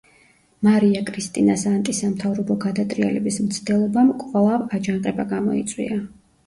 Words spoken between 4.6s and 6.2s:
აჯანყება გამოიწვია.